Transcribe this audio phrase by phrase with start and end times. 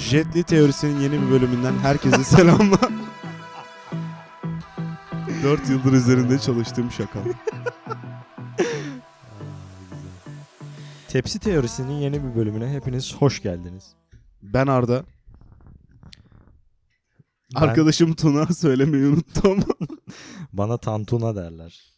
[0.00, 2.90] Jetli teorisinin yeni bir bölümünden herkese selamlar.
[5.42, 7.18] 4 yıldır üzerinde çalıştığım şaka.
[11.08, 13.84] Tepsi teorisinin yeni bir bölümüne hepiniz hoş geldiniz.
[14.42, 15.04] Ben Arda.
[17.54, 19.60] Ben- Arkadaşım Tuna söylemeyi unuttum.
[20.52, 21.94] Bana tantuna derler.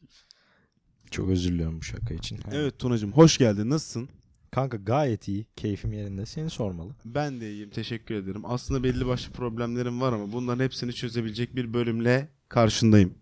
[1.10, 2.38] Çok özür diliyorum bu şaka için.
[2.52, 3.70] evet Tunacığım hoş geldin.
[3.70, 4.08] Nasılsın?
[4.52, 5.46] Kanka gayet iyi.
[5.56, 6.26] Keyfim yerinde.
[6.26, 6.94] Seni sormalı.
[7.04, 7.70] Ben de iyiyim.
[7.70, 8.42] Teşekkür ederim.
[8.44, 13.14] Aslında belli başlı problemlerim var ama bunların hepsini çözebilecek bir bölümle karşındayım.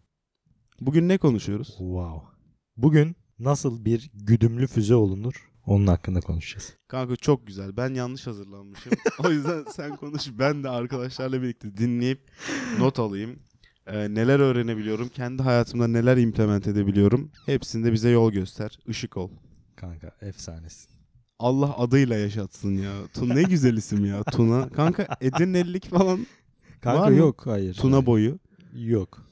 [0.80, 1.68] Bugün ne konuşuyoruz?
[1.68, 2.26] Wow.
[2.76, 5.50] Bugün nasıl bir güdümlü füze olunur?
[5.66, 6.76] Onun hakkında konuşacağız.
[6.88, 7.76] Kanka çok güzel.
[7.76, 8.92] Ben yanlış hazırlanmışım.
[9.24, 10.28] o yüzden sen konuş.
[10.38, 12.30] Ben de arkadaşlarla birlikte dinleyip
[12.78, 13.38] not alayım.
[13.86, 15.08] Ee, neler öğrenebiliyorum?
[15.08, 17.30] Kendi hayatımda neler implement edebiliyorum?
[17.46, 18.78] Hepsinde bize yol göster.
[18.86, 19.30] Işık ol.
[19.76, 20.99] Kanka efsanesin.
[21.40, 22.92] Allah adıyla yaşatsın ya.
[23.14, 24.22] Tuna ne güzel isim ya.
[24.24, 24.68] Tuna.
[24.68, 26.26] Kanka Edirnelik falan.
[26.80, 27.16] Kanka Var mı?
[27.16, 27.74] yok hayır.
[27.74, 28.06] Tuna hayır.
[28.06, 28.38] boyu.
[28.76, 29.22] Yok.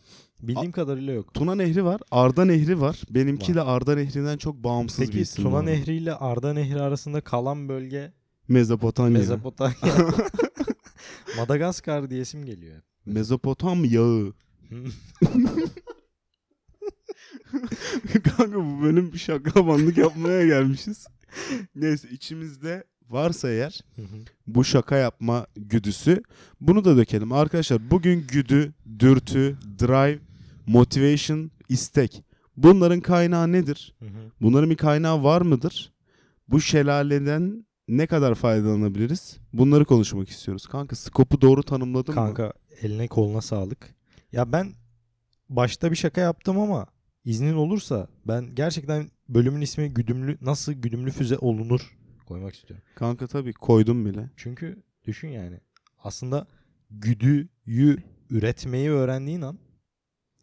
[0.42, 1.34] Bildiğim kadarıyla yok.
[1.34, 2.00] Tuna Nehri var.
[2.10, 3.02] Arda Nehri var.
[3.10, 5.44] Benimki de Arda Nehri'nden çok bağımsız bir Peki isim.
[5.44, 5.70] Tuna bu arada.
[5.70, 8.12] Nehri ile Arda Nehri arasında kalan bölge
[8.48, 9.18] Mezopotamya.
[9.18, 9.76] Mezopotamya.
[11.36, 12.76] Madagaskar diyesim geliyor.
[12.76, 12.82] hep.
[13.06, 14.32] Mezopotam yağı.
[18.24, 21.06] Kanka bu bölüm bir şaklabanlık yapmaya gelmişiz.
[21.74, 23.80] Neyse içimizde varsa eğer
[24.46, 26.22] bu şaka yapma güdüsü
[26.60, 27.32] bunu da dökelim.
[27.32, 30.18] Arkadaşlar bugün güdü, dürtü, drive,
[30.66, 32.22] motivation, istek.
[32.56, 33.94] Bunların kaynağı nedir?
[34.40, 35.92] Bunların bir kaynağı var mıdır?
[36.48, 39.38] Bu şelaleden ne kadar faydalanabiliriz?
[39.52, 40.66] Bunları konuşmak istiyoruz.
[40.66, 42.20] Kanka skopu doğru tanımladın mı?
[42.20, 43.94] Kanka eline koluna sağlık.
[44.32, 44.72] Ya ben
[45.48, 46.86] başta bir şaka yaptım ama
[47.24, 52.86] iznin olursa ben gerçekten bölümün ismi güdümlü nasıl güdümlü füze olunur koymak istiyorum.
[52.94, 54.30] Kanka tabii koydum bile.
[54.36, 55.60] Çünkü düşün yani
[55.98, 56.46] aslında
[56.90, 57.98] güdüyü
[58.30, 59.58] üretmeyi öğrendiğin an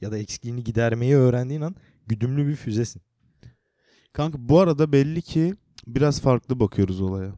[0.01, 1.75] ya da eksikliğini gidermeyi öğrendiğin an
[2.07, 3.01] güdümlü bir füzesin.
[4.13, 5.53] Kanka bu arada belli ki
[5.88, 7.34] biraz farklı bakıyoruz olaya.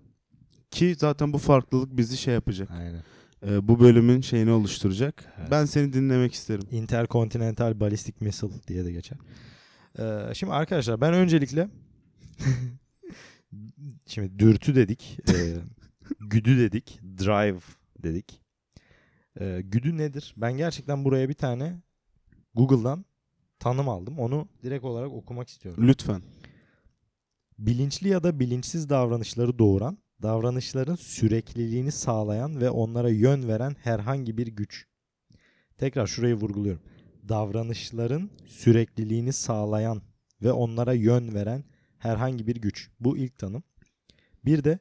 [0.72, 2.72] Ki zaten bu farklılık bizi şey yapacak.
[2.72, 3.03] Aynen.
[3.46, 5.34] Ee, bu bölümün şeyini oluşturacak.
[5.40, 5.52] Evet.
[5.52, 6.68] Ben seni dinlemek isterim.
[6.72, 9.18] Intercontinental Ballistic Missile diye de geçer.
[10.00, 11.69] Ee, şimdi arkadaşlar ben öncelikle
[14.08, 15.34] şimdi dürtü dedik, e,
[16.19, 17.59] güdü dedik, drive
[18.03, 18.41] dedik.
[19.40, 20.34] Ee, güdü nedir?
[20.38, 21.81] Ben gerçekten buraya bir tane
[22.53, 23.06] Google'dan
[23.59, 24.19] tanım aldım.
[24.19, 25.88] Onu direkt olarak okumak istiyorum.
[25.88, 26.22] Lütfen.
[27.59, 34.47] Bilinçli ya da bilinçsiz davranışları doğuran, davranışların sürekliliğini sağlayan ve onlara yön veren herhangi bir
[34.47, 34.86] güç.
[35.78, 36.81] Tekrar şurayı vurguluyorum.
[37.29, 40.01] Davranışların sürekliliğini sağlayan
[40.41, 41.63] ve onlara yön veren
[41.97, 42.89] herhangi bir güç.
[42.99, 43.63] Bu ilk tanım.
[44.45, 44.79] Bir de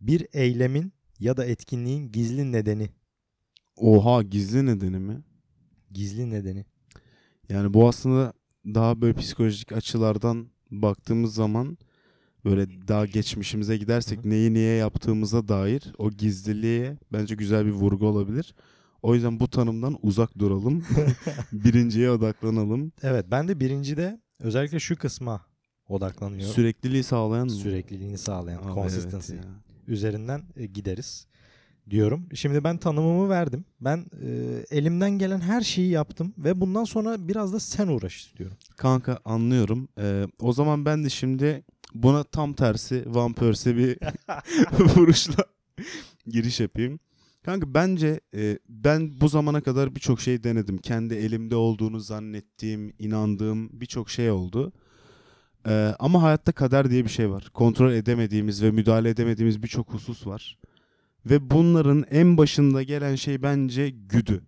[0.00, 2.90] bir eylemin ya da etkinliğin gizli nedeni.
[3.76, 5.22] Oha gizli nedeni mi?
[5.90, 6.64] Gizli nedeni.
[7.48, 8.32] Yani bu aslında
[8.64, 11.78] daha böyle psikolojik açılardan baktığımız zaman
[12.44, 18.06] böyle daha geçmişimize gidersek Hı neyi niye yaptığımıza dair o gizliliğe bence güzel bir vurgu
[18.06, 18.54] olabilir.
[19.02, 20.84] O yüzden bu tanımdan uzak duralım.
[21.52, 22.92] Birinciye odaklanalım.
[23.02, 25.46] Evet ben de birincide özellikle şu kısma
[25.88, 26.54] odaklanıyorum.
[26.54, 27.52] Sürekliliği sağlayan mı?
[27.52, 29.32] Sürekliliğini sağlayan Abi consistency.
[29.34, 29.50] evet ya.
[29.86, 31.26] üzerinden e, gideriz
[31.90, 32.28] diyorum.
[32.34, 33.64] Şimdi ben tanımımı verdim.
[33.80, 34.28] Ben e,
[34.70, 38.56] elimden gelen her şeyi yaptım ve bundan sonra biraz da sen uğraş istiyorum.
[38.76, 39.88] Kanka anlıyorum.
[39.98, 43.98] Ee, o zaman ben de şimdi buna tam tersi Van Persie bir
[44.96, 45.44] vuruşla
[46.26, 47.00] giriş yapayım.
[47.48, 50.78] Kanka bence e, ben bu zamana kadar birçok şey denedim.
[50.78, 54.72] Kendi elimde olduğunu zannettiğim, inandığım birçok şey oldu.
[55.66, 57.50] Ee, ama hayatta kader diye bir şey var.
[57.54, 60.58] Kontrol edemediğimiz ve müdahale edemediğimiz birçok husus var.
[61.26, 64.42] Ve bunların en başında gelen şey bence güdü.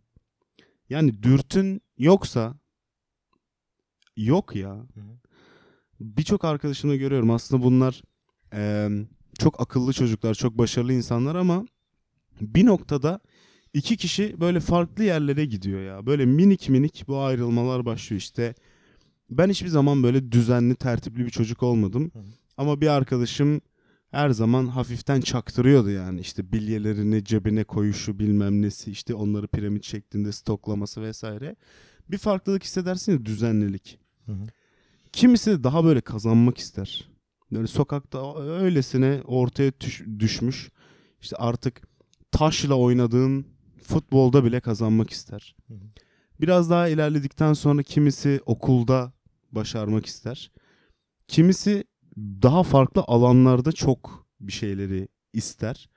[0.90, 2.54] Yani dürtün yoksa
[4.16, 4.86] yok ya.
[6.00, 8.02] Birçok arkadaşımda görüyorum aslında bunlar
[8.52, 9.06] eee,
[9.38, 11.64] çok akıllı çocuklar, çok başarılı insanlar ama
[12.40, 13.20] bir noktada
[13.74, 16.06] iki kişi böyle farklı yerlere gidiyor ya.
[16.06, 18.54] Böyle minik minik bu ayrılmalar başlıyor işte.
[19.30, 22.10] Ben hiçbir zaman böyle düzenli, tertipli bir çocuk olmadım.
[22.14, 22.18] Hı.
[22.56, 23.60] Ama bir arkadaşım
[24.10, 30.32] her zaman hafiften çaktırıyordu yani işte bilyelerini cebine koyuşu bilmem nesi işte onları piramit şeklinde
[30.32, 31.56] stoklaması vesaire.
[32.10, 33.98] Bir farklılık hissedersin ya düzenlilik.
[34.26, 34.46] Hı hı.
[35.12, 37.08] Kimisi daha böyle kazanmak ister.
[37.52, 40.70] Böyle sokakta öylesine ortaya düş- düşmüş.
[41.20, 41.82] İşte artık
[42.32, 43.46] taşla oynadığın
[43.82, 45.56] futbolda bile kazanmak ister.
[46.40, 49.12] Biraz daha ilerledikten sonra kimisi okulda
[49.52, 50.50] başarmak ister.
[51.28, 51.84] Kimisi
[52.16, 55.88] daha farklı alanlarda çok bir şeyleri ister.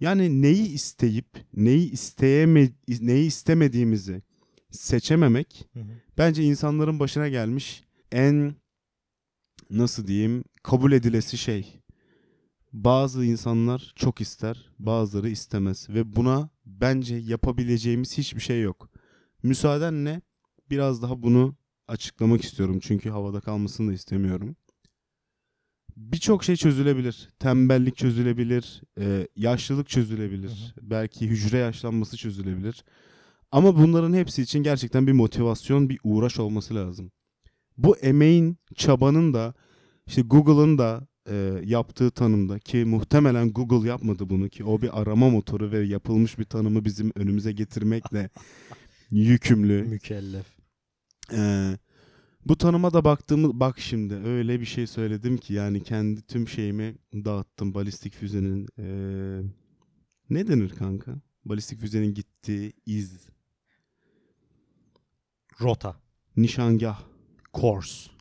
[0.00, 2.68] Yani neyi isteyip neyi isteyeme
[3.00, 4.22] neyi istemediğimizi
[4.70, 5.84] seçememek Hı hı.
[6.18, 8.54] bence insanların başına gelmiş en
[9.70, 11.80] nasıl diyeyim kabul edilesi şey.
[12.76, 18.90] Bazı insanlar çok ister, bazıları istemez ve buna bence yapabileceğimiz hiçbir şey yok.
[19.42, 20.20] Müsaadenle
[20.70, 21.56] biraz daha bunu
[21.88, 24.56] açıklamak istiyorum çünkü havada kalmasını da istemiyorum.
[25.96, 27.28] Birçok şey çözülebilir.
[27.38, 32.84] Tembellik çözülebilir, e, yaşlılık çözülebilir, belki hücre yaşlanması çözülebilir.
[33.52, 37.12] Ama bunların hepsi için gerçekten bir motivasyon, bir uğraş olması lazım.
[37.76, 39.54] Bu emeğin, çabanın da
[40.06, 45.30] işte Google'ın da e, yaptığı tanımda ki muhtemelen Google yapmadı bunu ki o bir arama
[45.30, 48.30] motoru ve yapılmış bir tanımı bizim önümüze getirmekle
[49.10, 49.82] yükümlü.
[49.82, 50.46] Mükellef.
[51.32, 51.78] Ee,
[52.46, 56.94] bu tanıma da baktığımız bak şimdi öyle bir şey söyledim ki yani kendi tüm şeyimi
[57.12, 59.40] dağıttım balistik füzenin ee,
[60.30, 61.14] ne denir kanka?
[61.44, 63.28] Balistik füzenin gittiği iz,
[65.60, 65.96] Rota.
[66.36, 67.02] nişangah,
[67.54, 68.15] Course.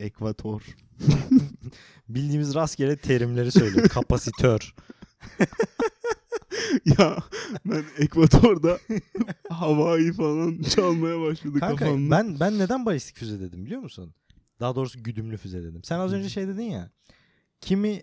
[0.00, 0.62] Ekvator.
[2.08, 3.88] Bildiğimiz rastgele terimleri söylüyor.
[3.92, 4.74] Kapasitör.
[6.84, 7.16] ya
[7.64, 8.78] ben ekvatorda
[9.48, 12.10] havayı falan çalmaya başladı Kanka kafamda.
[12.10, 14.14] ben ben neden balistik füze dedim biliyor musun?
[14.60, 15.84] Daha doğrusu güdümlü füze dedim.
[15.84, 16.90] Sen az önce şey dedin ya.
[17.60, 18.02] Kimi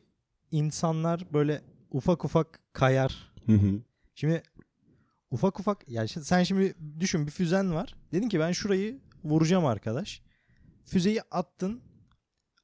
[0.52, 1.62] insanlar böyle
[1.92, 3.34] ufak ufak kayar.
[3.46, 3.82] Hı hı.
[4.16, 4.44] Şimdi
[5.32, 7.96] ufak ufak yani sen şimdi düşün bir füzen var.
[8.12, 10.22] Dedin ki ben şurayı vuracağım arkadaş.
[10.86, 11.82] Füzeyi attın.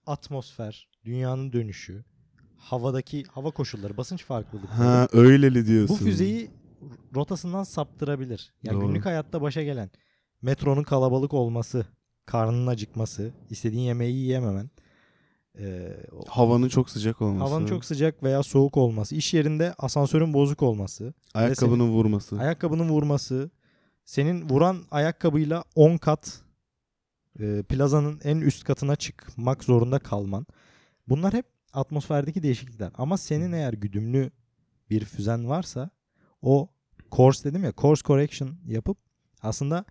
[0.08, 2.04] Atmosfer, dünyanın dönüşü,
[2.58, 4.74] havadaki hava koşulları, basınç farklılıkları.
[4.74, 5.98] Ha öyleli diyorsun.
[6.00, 6.52] Bu füzeyi
[7.16, 8.54] rotasından saptırabilir.
[8.64, 8.88] Yani Doğru.
[8.88, 9.90] günlük hayatta başa gelen
[10.42, 11.86] metronun kalabalık olması,
[12.26, 14.70] karnının acıkması, istediğin yemeği yiyememen,
[15.60, 15.98] e,
[16.28, 17.44] Havanın çok sıcak olması.
[17.46, 22.40] havanın çok sıcak veya soğuk olması, iş yerinde asansörün bozuk olması, Ayakkabının vurması.
[22.40, 23.52] ayakkabının vurması,
[24.06, 26.42] senin vuran ayakkabıyla 10 kat
[27.40, 30.46] e, plazanın en üst katına çıkmak zorunda kalman.
[31.08, 32.92] Bunlar hep atmosferdeki değişiklikler.
[32.98, 34.32] Ama senin eğer güdümlü
[34.90, 35.90] bir füzen varsa
[36.42, 36.70] o
[37.12, 38.98] course dedim ya course correction yapıp
[39.42, 39.86] aslında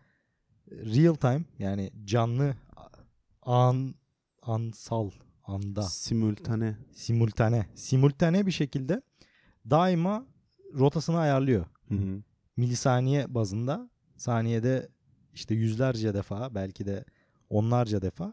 [0.70, 2.54] real time yani canlı
[3.42, 3.94] an
[4.42, 5.10] ansal
[5.44, 6.76] anda Simultane.
[6.92, 9.02] simultane simultane bir şekilde
[9.70, 10.26] daima
[10.74, 12.22] rotasını ayarlıyor Hı hı.
[12.56, 14.88] milisaniye bazında saniyede
[15.34, 17.04] işte yüzlerce defa belki de
[17.52, 18.32] onlarca defa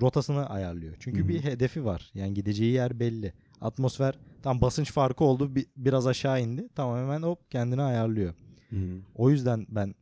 [0.00, 0.96] rotasını ayarlıyor.
[1.00, 1.28] Çünkü Hı hı.
[1.28, 2.10] bir hedefi var.
[2.14, 3.32] Yani gideceği yer belli.
[3.60, 6.68] Atmosfer tam basınç farkı oldu bi- biraz aşağı indi.
[6.74, 8.34] Tamam hemen hop kendini ayarlıyor.
[8.70, 9.00] Hı hı.
[9.14, 9.94] O yüzden ben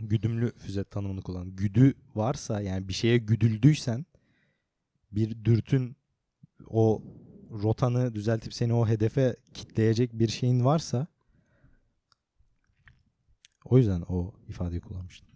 [0.00, 1.56] güdümlü füze tanımını kullanıyorum.
[1.56, 4.06] Güdü varsa yani bir şeye güdüldüysen
[5.12, 5.96] bir dürtün
[6.68, 7.02] o
[7.50, 11.06] rotanı düzeltip seni o hedefe kitleyecek bir şeyin varsa
[13.64, 15.28] o yüzden o ifadeyi kullanmıştım.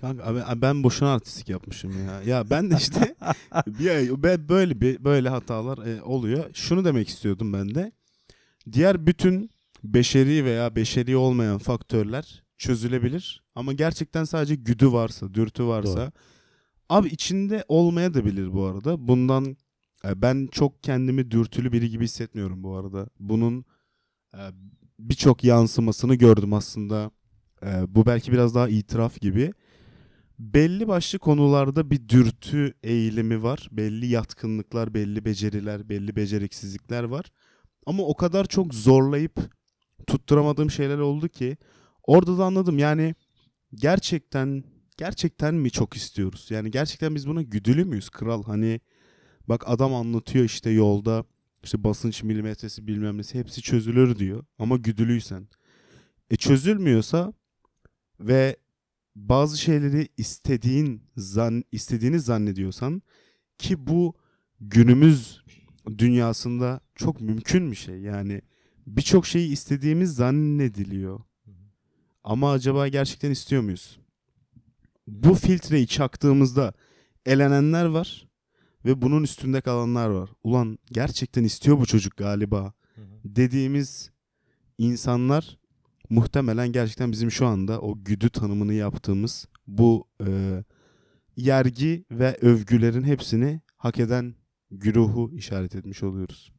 [0.00, 2.22] Kanka ben boşuna artistik yapmışım ya.
[2.22, 3.14] Ya ben de işte
[3.66, 6.44] bir böyle bir böyle hatalar e, oluyor.
[6.54, 7.92] Şunu demek istiyordum ben de.
[8.72, 9.50] Diğer bütün
[9.84, 16.10] beşeri veya beşeri olmayan faktörler çözülebilir ama gerçekten sadece güdü varsa, dürtü varsa Doğru.
[16.88, 19.08] abi içinde olmaya da bilir bu arada.
[19.08, 19.56] Bundan
[20.04, 23.08] e, ben çok kendimi dürtülü biri gibi hissetmiyorum bu arada.
[23.20, 23.64] Bunun
[24.34, 24.42] e,
[24.98, 27.10] birçok yansımasını gördüm aslında.
[27.62, 29.52] E, bu belki biraz daha itiraf gibi
[30.38, 33.68] belli başlı konularda bir dürtü eğilimi var.
[33.72, 37.26] Belli yatkınlıklar, belli beceriler, belli beceriksizlikler var.
[37.86, 39.40] Ama o kadar çok zorlayıp
[40.06, 41.56] tutturamadığım şeyler oldu ki
[42.02, 42.78] orada da anladım.
[42.78, 43.14] Yani
[43.74, 44.64] gerçekten
[44.96, 46.46] gerçekten mi çok istiyoruz?
[46.50, 48.42] Yani gerçekten biz buna güdülü müyüz kral?
[48.44, 48.80] Hani
[49.48, 51.24] bak adam anlatıyor işte yolda
[51.64, 54.44] işte basınç milimetresi bilmem nesi hepsi çözülür diyor.
[54.58, 55.48] Ama güdülüysen.
[56.30, 57.32] E çözülmüyorsa
[58.20, 58.56] ve
[59.16, 63.02] bazı şeyleri istediğin zan istediğini zannediyorsan
[63.58, 64.14] ki bu
[64.60, 65.42] günümüz
[65.98, 68.00] dünyasında çok mümkün bir şey.
[68.00, 68.42] Yani
[68.86, 71.20] birçok şeyi istediğimiz zannediliyor.
[72.24, 73.98] Ama acaba gerçekten istiyor muyuz?
[75.06, 76.72] Bu filtreyi çaktığımızda
[77.26, 78.28] elenenler var
[78.84, 80.30] ve bunun üstünde kalanlar var.
[80.44, 82.72] Ulan gerçekten istiyor bu çocuk galiba
[83.24, 84.10] dediğimiz
[84.78, 85.58] insanlar
[86.10, 90.62] muhtemelen gerçekten bizim şu anda o güdü tanımını yaptığımız bu e,
[91.36, 94.34] yergi ve övgülerin hepsini hak eden
[94.70, 96.52] güruhu işaret etmiş oluyoruz.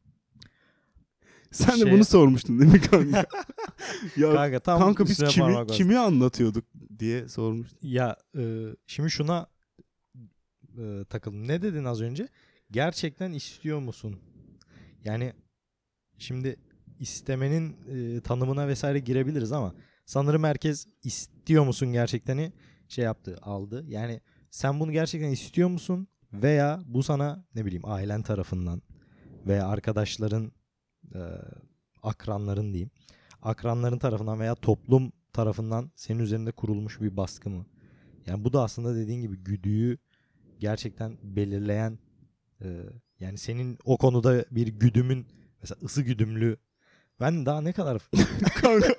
[1.50, 3.26] Sen de Şey- bunu sormuştun değil mi kanka?
[4.16, 6.64] ya Kanka tam kanka biz kimi kimi anlatıyorduk
[6.98, 7.78] diye sormuştun.
[7.82, 9.46] Ya e, şimdi şuna
[10.78, 11.48] e, takıldım.
[11.48, 12.28] Ne dedin az önce?
[12.70, 14.16] Gerçekten istiyor musun?
[15.04, 15.32] Yani
[16.18, 16.56] şimdi
[17.00, 19.74] istemenin e, tanımına vesaire girebiliriz ama
[20.06, 22.52] sanırım herkes istiyor musun gerçekten
[22.88, 23.84] şey yaptı, aldı.
[23.88, 28.82] Yani sen bunu gerçekten istiyor musun veya bu sana ne bileyim ailen tarafından
[29.46, 30.52] veya arkadaşların
[31.14, 31.20] e,
[32.02, 32.90] akranların diyeyim.
[33.42, 37.66] Akranların tarafından veya toplum tarafından senin üzerinde kurulmuş bir baskı mı?
[38.26, 39.98] Yani bu da aslında dediğin gibi güdüyü
[40.58, 41.98] gerçekten belirleyen
[42.62, 42.82] e,
[43.20, 45.26] yani senin o konuda bir güdümün
[45.60, 46.56] mesela ısı güdümlü
[47.20, 48.02] ben daha ne kadar
[48.62, 48.94] kanka,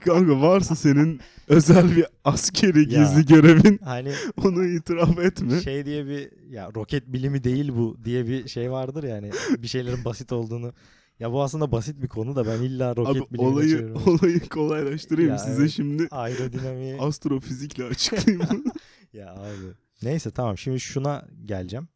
[0.00, 3.02] kanka varsa senin özel bir askeri Ya.
[3.02, 4.12] gizli görevin hani
[4.44, 5.60] onu itiraf etme.
[5.60, 10.04] şey diye bir ya roket bilimi değil bu diye bir şey vardır yani bir şeylerin
[10.04, 10.72] basit olduğunu.
[11.18, 14.02] Ya bu aslında basit bir konu da ben illa roket Abi bilimine olayı çeviriyorum.
[14.22, 15.70] olayı kolaylaştırayım Ya size evet.
[15.70, 16.08] şimdi.
[16.10, 18.64] Aerodinamiği Astrofizikle açıklayayım.
[19.12, 19.72] Ya abi.
[20.02, 21.88] Neyse tamam şimdi şuna geleceğim.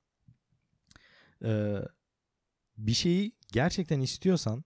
[1.44, 1.74] Ee,
[2.78, 4.64] bir şeyi gerçekten istiyorsan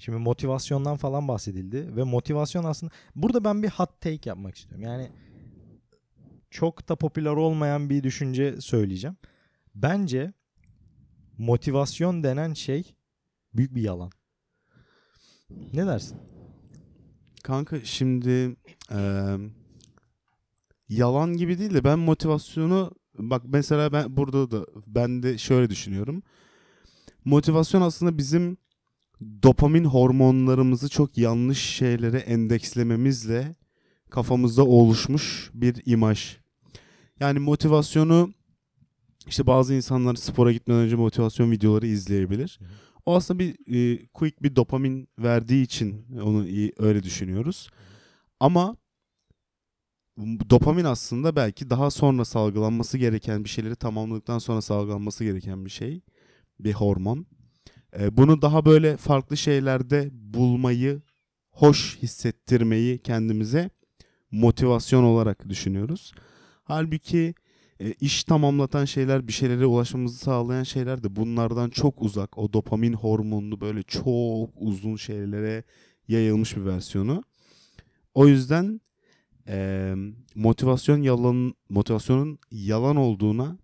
[0.00, 4.82] şimdi motivasyondan falan bahsedildi ve motivasyon aslında burada ben bir hot take yapmak istiyorum.
[4.82, 5.10] Yani
[6.50, 9.16] çok da popüler olmayan bir düşünce söyleyeceğim.
[9.74, 10.32] Bence
[11.38, 12.94] motivasyon denen şey
[13.54, 14.10] büyük bir yalan.
[15.72, 16.18] Ne dersin?
[17.42, 18.56] Kanka şimdi
[18.90, 19.36] eee,
[20.88, 26.22] yalan gibi değil de ben motivasyonu bak mesela ben burada da ben de şöyle düşünüyorum.
[27.24, 28.56] Motivasyon aslında bizim
[29.42, 33.54] dopamin hormonlarımızı çok yanlış şeylere endekslememizle
[34.10, 36.36] kafamızda oluşmuş bir imaj.
[37.20, 38.32] Yani motivasyonu
[39.26, 42.58] işte bazı insanlar spora gitmeden önce motivasyon videoları izleyebilir.
[43.06, 47.70] O aslında bir e, quick bir dopamin verdiği için onu iyi, öyle düşünüyoruz.
[48.40, 48.76] Ama
[50.50, 56.00] dopamin aslında belki daha sonra salgılanması gereken bir şeyleri tamamladıktan sonra salgılanması gereken bir şey.
[56.60, 57.26] Bir hormon.
[57.98, 61.02] E, bunu daha böyle farklı şeylerde bulmayı,
[61.50, 63.70] hoş hissettirmeyi kendimize
[64.30, 66.12] motivasyon olarak düşünüyoruz.
[66.64, 67.34] Halbuki
[67.80, 72.38] e, iş tamamlatan şeyler, bir şeylere ulaşmamızı sağlayan şeyler de bunlardan çok uzak.
[72.38, 75.64] O dopamin hormonlu böyle çok uzun şeylere
[76.08, 77.24] yayılmış bir versiyonu.
[78.14, 78.80] O yüzden
[79.48, 79.94] e,
[80.34, 83.58] motivasyon yalan motivasyonun yalan olduğuna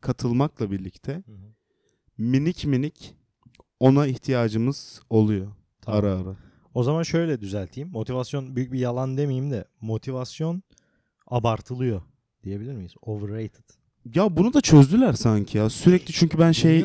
[0.00, 1.22] katılmakla birlikte
[2.18, 3.15] minik minik
[3.80, 5.46] ona ihtiyacımız oluyor
[5.82, 6.00] Tamam.
[6.00, 6.36] ara ara.
[6.74, 7.90] O zaman şöyle düzelteyim.
[7.90, 10.62] Motivasyon büyük bir yalan demeyeyim de motivasyon
[11.26, 12.02] abartılıyor
[12.44, 12.92] diyebilir miyiz?
[13.02, 13.64] Overrated.
[14.14, 15.70] Ya bunu da çözdüler sanki ya.
[15.70, 16.84] Sürekli çünkü ben şey?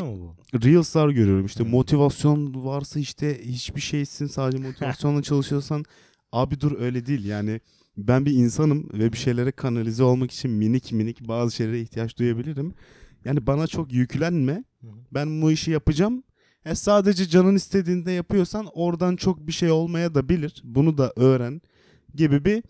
[0.53, 1.73] Reels'lar görüyorum işte Evet.
[1.73, 5.83] motivasyon varsa işte hiçbir şeysin sadece motivasyonla çalışıyorsan
[6.31, 7.59] abi dur öyle değil yani
[7.97, 12.73] ben bir insanım ve bir şeylere kanalize olmak için minik minik bazı şeylere ihtiyaç duyabilirim.
[13.25, 14.63] Yani bana çok yüklenme
[15.13, 16.23] ben bu işi yapacağım.
[16.65, 20.61] E sadece canın istediğinde yapıyorsan oradan çok bir şey olmaya da bilir.
[20.63, 21.61] Bunu da öğren
[22.15, 22.63] gibi bir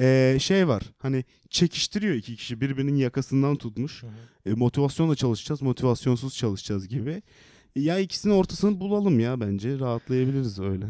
[0.00, 0.82] e, şey var.
[0.98, 4.02] Hani çekiştiriyor iki kişi birbirinin yakasından tutmuş.
[4.02, 4.50] Hı hı.
[4.50, 7.22] E, motivasyonla çalışacağız, motivasyonsuz çalışacağız gibi.
[7.76, 9.78] E, Ya ikisinin ortasını bulalım ya bence.
[9.78, 10.86] Rahatlayabiliriz öyle.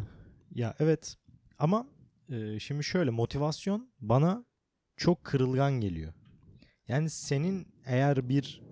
[0.54, 1.16] Ya evet
[1.58, 1.86] ama
[2.28, 4.44] e, şimdi şöyle motivasyon bana
[4.96, 6.12] çok kırılgan geliyor.
[6.88, 8.62] Yani senin eğer bir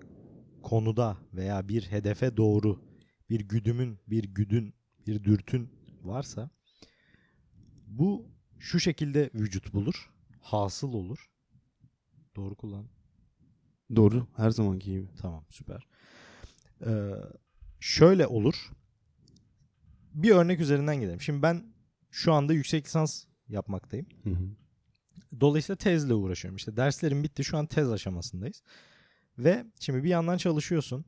[0.63, 2.79] konuda veya bir hedefe doğru
[3.33, 4.75] bir güdümün, bir güdün,
[5.07, 5.71] bir dürtün
[6.03, 6.51] varsa
[7.87, 10.11] bu şu şekilde vücut bulur,
[10.41, 11.31] hasıl olur.
[12.37, 12.89] Doğru kullan.
[13.97, 14.27] Doğru.
[14.37, 15.09] Her zamanki gibi.
[15.21, 15.87] Tamam süper.
[16.87, 17.13] Ee,
[17.81, 18.71] şöyle olur.
[20.15, 21.21] Bir örnek üzerinden gidelim.
[21.21, 21.75] Şimdi ben
[22.11, 24.07] şu anda yüksek lisans yapmaktayım.
[24.25, 24.49] Hı hı.
[25.41, 26.57] Dolayısıyla tezle uğraşıyorum.
[26.57, 27.45] İşte derslerim bitti.
[27.45, 28.63] Şu an tez aşamasındayız.
[29.39, 31.05] Ve şimdi bir yandan çalışıyorsun.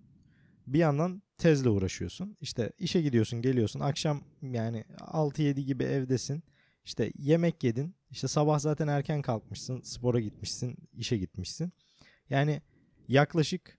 [0.67, 2.37] Bir yandan tezle uğraşıyorsun.
[2.41, 3.81] İşte işe gidiyorsun, geliyorsun.
[3.81, 6.43] Akşam yani 6-7 gibi evdesin.
[6.85, 7.97] İşte yemek yedin.
[8.11, 9.81] İşte sabah zaten erken kalkmışsın.
[9.83, 11.73] Spora gitmişsin, işe gitmişsin.
[12.31, 12.63] Yani
[13.09, 13.79] yaklaşık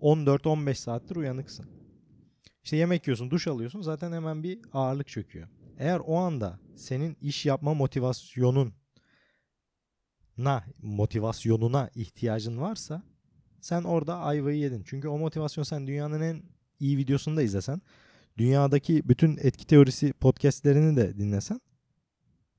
[0.00, 1.66] 14-15 saattir uyanıksın.
[2.64, 3.80] İşte yemek yiyorsun, duş alıyorsun.
[3.80, 5.48] Zaten hemen bir ağırlık çöküyor.
[5.78, 8.74] Eğer o anda senin iş yapma motivasyonun
[10.36, 13.02] na motivasyonuna ihtiyacın varsa
[13.60, 14.82] sen orada ayvayı yedin.
[14.86, 16.42] Çünkü o motivasyon sen dünyanın en
[16.82, 17.82] iyi videosunu da izlesen,
[18.38, 21.60] dünyadaki bütün etki teorisi podcastlerini de dinlesen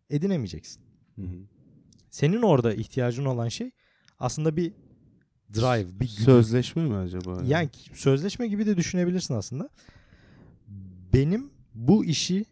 [0.09, 0.81] edinemeyeceksin.
[1.15, 1.37] Hı hı.
[2.09, 3.71] Senin orada ihtiyacın olan şey
[4.19, 4.73] aslında bir
[5.53, 6.21] drive, bir güdü.
[6.21, 7.41] Sözleşme mi acaba?
[7.45, 9.69] Yani sözleşme gibi de düşünebilirsin aslında.
[11.13, 12.45] Benim bu işi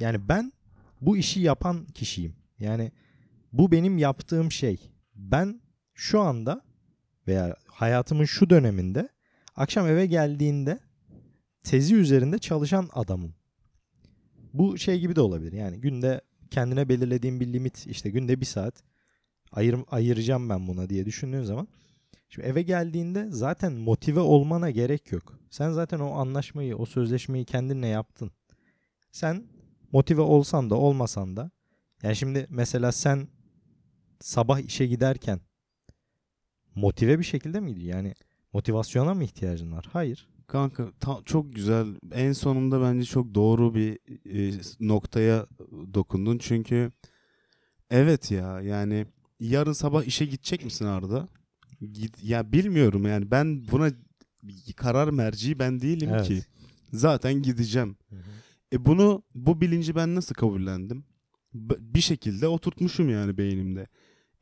[0.00, 0.52] yani ben
[1.00, 2.34] bu işi yapan kişiyim.
[2.58, 2.92] Yani
[3.52, 4.90] bu benim yaptığım şey.
[5.14, 5.60] Ben
[5.94, 6.62] şu anda
[7.26, 9.08] veya hayatımın şu döneminde
[9.56, 10.80] akşam eve geldiğinde
[11.64, 13.34] tezi üzerinde çalışan adamım.
[14.52, 15.52] Bu şey gibi de olabilir.
[15.52, 16.20] Yani günde
[16.50, 18.74] kendine belirlediğin bir limit işte günde bir saat
[19.52, 21.68] ayır, ayıracağım ben buna diye düşündüğün zaman
[22.28, 25.38] şimdi eve geldiğinde zaten motive olmana gerek yok.
[25.50, 28.30] Sen zaten o anlaşmayı, o sözleşmeyi kendinle yaptın.
[29.12, 29.44] Sen
[29.92, 31.50] motive olsan da olmasan da
[32.02, 33.28] yani şimdi mesela sen
[34.20, 35.40] sabah işe giderken
[36.74, 37.84] motive bir şekilde miydi?
[37.84, 38.14] Yani
[38.54, 39.86] motivasyona mı ihtiyacın var?
[39.92, 40.28] Hayır.
[40.46, 41.86] Kanka ta- çok güzel.
[42.12, 43.98] En sonunda bence çok doğru bir
[44.30, 45.46] e, noktaya
[45.94, 46.38] dokundun.
[46.38, 46.92] Çünkü
[47.90, 49.06] evet ya yani
[49.40, 51.28] yarın sabah işe gidecek misin Arda?
[51.92, 53.90] Git, ya bilmiyorum yani ben buna
[54.76, 56.26] karar merci ben değilim Evet.
[56.26, 56.42] ki.
[56.92, 57.96] Zaten gideceğim.
[58.72, 61.04] E bunu bu bilinci ben nasıl kabullendim?
[61.54, 63.86] B- bir şekilde oturtmuşum yani beynimde.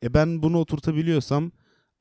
[0.03, 1.51] E ben bunu oturtabiliyorsam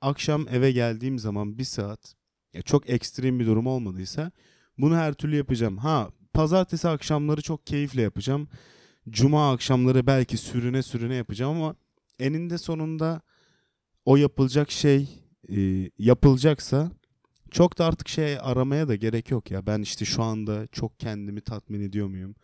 [0.03, 2.15] akşam eve geldiğim zaman bir saat
[2.55, 4.33] ya çok ekstrem bir durum olmadıysa
[4.79, 5.77] bunu her türlü yapacağım.
[5.77, 8.49] Ha pazartesi akşamları çok keyifle yapacağım.
[9.11, 11.77] Cuma akşamları belki sürüne sürüne yapacağım ama
[12.19, 13.21] eninde sonunda
[14.05, 15.09] o yapılacak şey
[15.57, 16.91] e, yapılacaksa
[17.51, 19.67] çok da artık şey aramaya da gerek yok ya.
[19.67, 22.35] Ben işte şu anda çok kendimi tatmin ediyor muyum?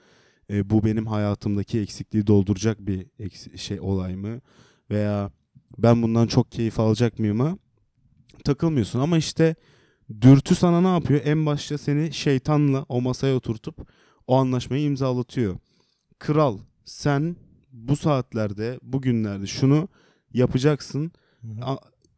[0.50, 4.41] E, bu benim hayatımdaki eksikliği dolduracak bir eks- şey olay mı?
[4.91, 5.31] Veya
[5.79, 7.59] ben bundan çok keyif alacak mıyım'a
[8.45, 9.01] takılmıyorsun.
[9.01, 9.55] Ama işte
[10.21, 11.21] dürtü sana ne yapıyor?
[11.25, 13.89] En başta seni şeytanla o masaya oturtup
[14.27, 15.59] o anlaşmayı imzalatıyor.
[16.19, 17.37] Kral sen
[17.73, 19.89] bu saatlerde, bugünlerde şunu
[20.33, 21.13] yapacaksın.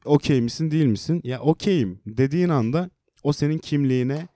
[0.04, 1.21] Okey misin değil misin?
[1.25, 2.90] Ya okeyim dediğin anda
[3.23, 4.28] o senin kimliğine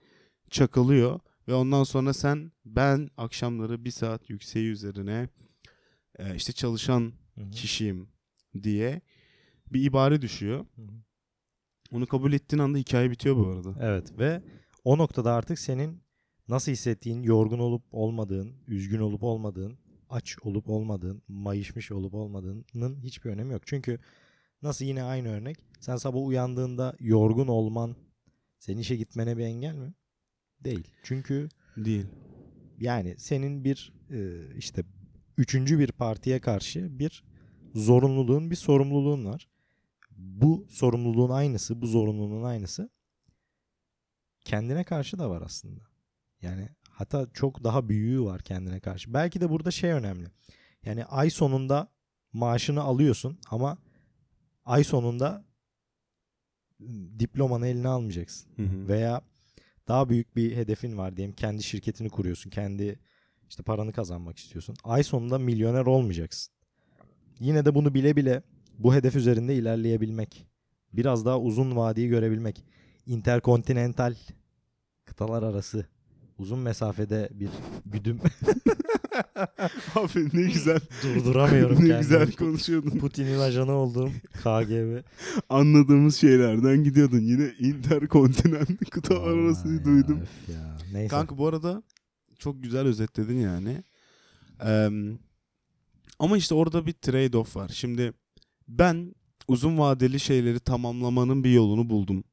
[0.49, 5.29] çakılıyor ve ondan sonra sen ben akşamları bir saat yükseği üzerine
[6.19, 7.13] e, işte çalışan
[7.51, 8.07] kişiyim
[8.63, 9.01] diye
[9.75, 10.65] bir ibare düşüyor.
[11.91, 13.75] Onu kabul ettiğin anda hikaye bitiyor bu arada.
[13.81, 14.41] Evet ve
[14.83, 16.01] o noktada artık senin
[16.47, 19.77] nasıl hissettiğin, yorgun olup olmadığın, üzgün olup olmadığın,
[20.09, 23.61] aç olup olmadığın, mayışmış olup olmadığının hiçbir önemi yok.
[23.65, 23.99] Çünkü
[24.61, 25.57] nasıl yine aynı örnek.
[25.79, 27.95] Sen sabah uyandığında yorgun olman
[28.59, 29.93] senin işe gitmene bir engel mi?
[30.63, 30.91] Değil.
[31.03, 32.05] Çünkü Değil.
[32.79, 34.17] yani senin bir e,
[34.57, 34.83] işte
[35.37, 37.23] üçüncü bir partiye karşı bir
[37.75, 39.47] zorunluluğun, bir sorumluluğun var.
[40.15, 42.89] Bu sorumluluğun aynısı, bu zorunluluğun aynısı
[44.45, 45.81] kendine karşı da var aslında.
[46.41, 49.13] Yani hatta çok daha büyüğü var kendine karşı.
[49.13, 50.27] Belki de burada şey önemli.
[50.83, 51.87] Yani ay sonunda
[52.33, 53.77] maaşını alıyorsun ama
[54.65, 55.45] ay sonunda
[57.19, 58.87] diplomanı eline almayacaksın Hı hı.
[58.87, 59.21] veya
[59.87, 62.99] daha büyük bir hedefin var diyelim kendi şirketini kuruyorsun kendi
[63.49, 66.53] işte paranı kazanmak istiyorsun ay sonunda milyoner olmayacaksın
[67.39, 68.43] yine de bunu bile bile
[68.79, 70.47] bu hedef üzerinde ilerleyebilmek
[70.93, 72.63] biraz daha uzun vadiyi görebilmek
[73.05, 74.15] interkontinental
[75.05, 75.85] kıtalar arası
[76.37, 77.49] uzun mesafede bir
[77.85, 78.19] güdüm
[79.95, 80.79] Abi ne güzel.
[81.03, 81.99] durduramıyorum ne kendimi.
[81.99, 82.99] güzel konuşuyordun.
[82.99, 85.03] Putin'in ajanı olduğum KGB
[85.49, 87.19] Anladığımız şeylerden gidiyordun.
[87.19, 90.19] Yine interkontinent kıtalar Vallahi arası ya, duydum.
[90.21, 90.77] öf ya.
[90.93, 91.07] Neyse.
[91.07, 91.83] Kanka bu arada
[92.39, 93.83] çok güzel özetledin yani.
[94.65, 94.89] Eee,
[96.19, 97.69] ama işte orada bir trade-off var.
[97.73, 98.13] Şimdi
[98.67, 99.15] ben
[99.47, 102.23] uzun vadeli şeyleri tamamlamanın bir yolunu buldum.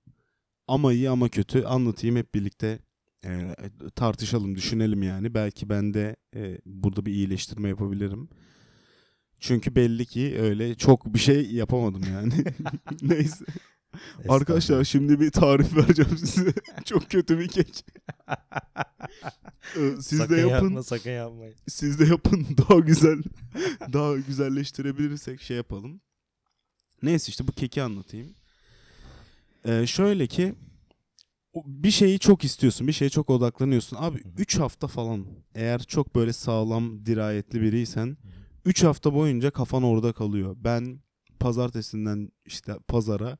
[0.68, 2.78] Ama iyi ama kötü anlatayım hep birlikte
[3.24, 3.54] eee,
[3.96, 5.34] tartışalım, düşünelim yani.
[5.34, 8.28] Belki ben de eee, burada bir iyileştirme yapabilirim.
[9.40, 12.32] Çünkü belli ki öyle çok bir şey yapamadım yani.
[13.02, 13.44] Neyse.
[14.28, 16.52] Arkadaşlar şimdi bir tarif vereceğim size.
[16.84, 17.84] Çok kötü bir kek.
[19.76, 20.64] Ee, Siz sakın de yapın.
[20.66, 21.54] yapma sakın yapmayın.
[21.68, 22.46] Siz de yapın.
[22.58, 23.22] Daha güzel.
[23.92, 26.00] daha güzelleştirebilirsek şey yapalım.
[27.02, 28.34] Neyse işte bu keki anlatayım.
[29.64, 30.54] Ee, şöyle ki
[31.66, 32.86] bir şeyi çok istiyorsun.
[32.86, 33.96] Bir şeye çok odaklanıyorsun.
[34.00, 38.16] Abi 3 hafta falan eğer çok böyle sağlam dirayetli biriysen
[38.64, 40.56] 3 hafta boyunca kafan orada kalıyor.
[40.58, 41.00] Ben
[41.40, 43.38] pazartesinden işte pazara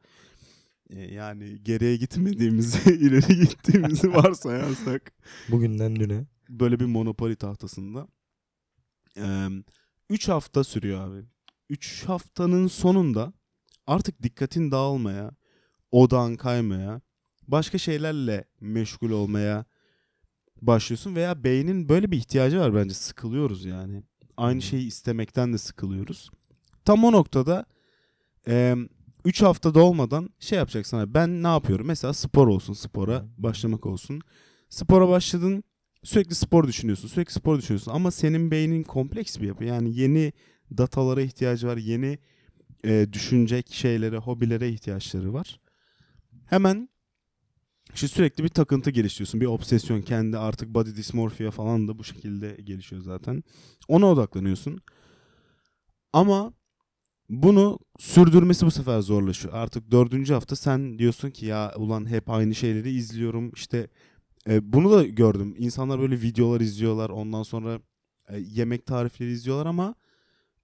[0.91, 5.13] e, yani geriye gitmediğimizi ileri gittiğimizi varsayarsak
[5.49, 6.27] Bugünden düne.
[6.49, 8.09] böyle bir monopoli tahtasında
[10.11, 11.25] 3 hafta sürüyor abi.
[11.69, 13.33] 3 haftanın sonunda
[13.87, 15.31] artık dikkatin dağılmaya,
[15.91, 17.01] odağın kaymaya,
[17.49, 19.65] başka şeylerle meşgul olmaya
[20.63, 24.03] başlıyorsun veya beynin böyle bir ihtiyacı var bence sıkılıyoruz yani.
[24.37, 26.31] Aynı şeyi istemekten de sıkılıyoruz.
[26.85, 27.65] Tam o noktada
[29.25, 31.15] 3 haftada olmadan şey yapacaksın abi.
[31.15, 31.87] Ben ne yapıyorum?
[31.87, 34.21] Mesela spor olsun, spora başlamak olsun.
[34.69, 35.65] Spora başladın,
[36.03, 39.65] sürekli spor düşünüyorsun, sürekli spor düşünüyorsun ama senin beynin kompleks bir yapı.
[39.65, 40.33] Yani yeni
[40.79, 42.19] datalara ihtiyacı var, yeni
[42.85, 45.61] e, düşünecek şeylere, hobilere ihtiyaçları var.
[46.47, 46.89] Hemen
[47.95, 49.41] işte sürekli bir takıntı geliştiriyorsun.
[49.41, 53.45] Bir obsesyon kendi artık body dysmorphia falan da bu şekilde gelişiyor zaten.
[53.89, 54.81] Ona odaklanıyorsun.
[56.13, 56.53] Ama
[57.29, 59.55] bunu sürdürmesi bu sefer zorlaşıyor.
[59.55, 63.53] Artık dördüncü hafta sen diyorsun ki ya ulan hep aynı şeyleri izliyorum.
[63.55, 63.89] İşte
[64.49, 65.55] e, bunu da gördüm.
[65.59, 67.11] İnsanlar böyle videolar izliyorlar.
[67.11, 67.81] Ondan sonra
[68.29, 69.95] e, yemek tarifleri izliyorlar ama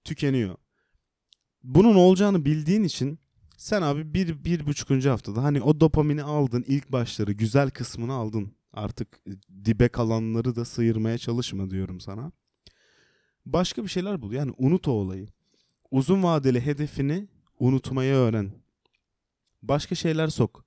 [0.03, 0.55] tükeniyor.
[1.63, 3.19] Bunun olacağını bildiğin için
[3.57, 8.51] sen abi bir, bir buçukuncu haftada hani o dopamini aldın ilk başları güzel kısmını aldın.
[8.73, 9.31] Artık e,
[9.65, 12.31] dibe kalanları da sıyırmaya çalışma diyorum sana.
[13.45, 14.31] Başka bir şeyler bul.
[14.31, 15.27] Yani unut o olayı.
[15.91, 17.27] Uzun vadeli hedefini
[17.59, 18.51] unutmayı öğren.
[19.61, 20.65] Başka şeyler sok.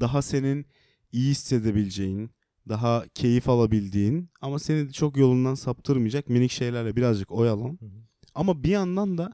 [0.00, 0.66] Daha senin
[1.12, 2.30] iyi hissedebileceğin,
[2.68, 7.78] daha keyif alabildiğin ama seni çok yolundan saptırmayacak minik şeylerle birazcık oyalan.
[8.34, 9.32] Ama bir yandan da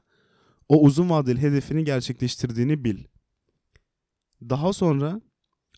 [0.69, 3.03] o uzun vadeli hedefini gerçekleştirdiğini bil.
[4.41, 5.21] Daha sonra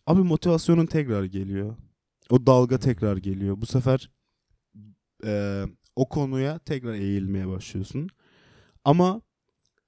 [0.06, 1.76] abi motivasyonun tekrar geliyor.
[2.30, 3.60] O dalga tekrar geliyor.
[3.60, 4.10] Bu sefer
[5.24, 5.64] e,
[5.96, 8.08] o konuya tekrar eğilmeye başlıyorsun.
[8.84, 9.22] Ama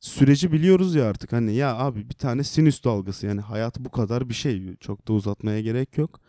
[0.01, 4.29] süreci biliyoruz ya artık hani ya abi bir tane sinüs dalgası yani hayat bu kadar
[4.29, 6.21] bir şey çok da uzatmaya gerek yok.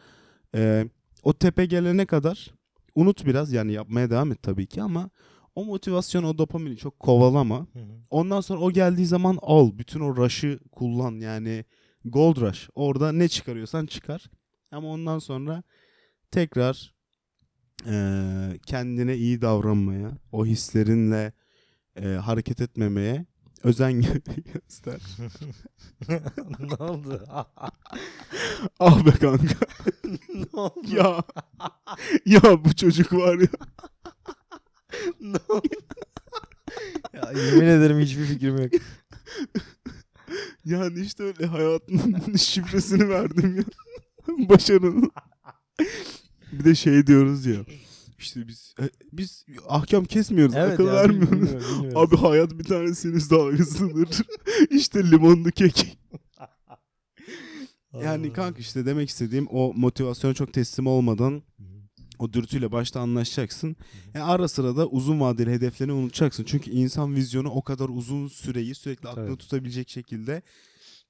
[0.56, 0.90] E,
[1.24, 2.54] o tepe gelene kadar
[2.96, 5.10] unut biraz yani yapmaya devam et tabii ki ama
[5.56, 7.58] o motivasyon o dopamini çok kovalama.
[7.60, 7.84] Hı hı.
[8.10, 9.72] Ondan sonra o geldiği zaman al.
[9.78, 11.12] Bütün o rush'ı kullan.
[11.20, 11.66] Yani
[12.06, 12.70] gold rush.
[12.76, 14.24] Orada ne çıkarıyorsan çıkar.
[14.72, 15.64] Ama ondan sonra
[16.32, 16.94] tekrar
[17.86, 21.34] eee, kendine iyi davranmaya, o hislerinle
[22.02, 23.26] eee, hareket etmemeye
[23.64, 24.02] özen
[24.54, 25.02] göster.
[26.60, 27.24] ne oldu?
[28.80, 29.66] ah be kanka.
[30.34, 30.96] ne oldu?
[30.96, 31.24] ya.
[32.26, 33.48] ya bu çocuk var ya.
[35.22, 35.68] ne oldu?
[37.14, 38.72] ya, yemin ederim hiçbir fikrim yok.
[40.66, 43.64] Yani işte öyle hayatın şifresini verdim ya.
[44.50, 45.12] Başarının.
[46.52, 47.66] bir de şey diyoruz ya.
[48.20, 50.56] İşte biz e, biz ahkam kesmiyoruz.
[50.56, 51.32] akıl ya, vermiyoruz.
[51.32, 51.98] bilmiyorum, bilmiyorum.
[52.02, 54.22] Abi hayat bir tane sinüs dalgasıdır.
[54.70, 55.98] işte limonlu kek.
[58.04, 61.44] Yani kanka işte demek istediğim o motivasyona çok teslim olmadan.
[62.20, 63.76] O dürtüyle başta anlaşacaksın.
[64.16, 66.44] E ara sıra da uzun vadeli hedeflerini unutacaksın.
[66.44, 69.38] Çünkü insan vizyonu o kadar uzun süreyi sürekli aklında Tabii.
[69.38, 70.42] tutabilecek şekilde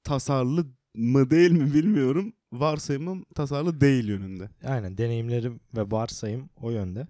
[0.03, 0.65] tasarlı
[0.95, 2.33] mı değil mi bilmiyorum.
[2.53, 4.49] Varsayımım tasarlı değil yönünde.
[4.63, 7.07] Aynen deneyimlerim ve varsayım o yönde.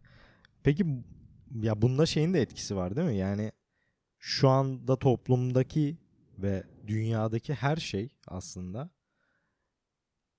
[0.63, 0.85] Peki
[1.61, 3.17] ya bunda şeyin de etkisi var değil mi?
[3.17, 3.51] Yani
[4.19, 5.97] şu anda toplumdaki
[6.37, 8.89] ve dünyadaki her şey aslında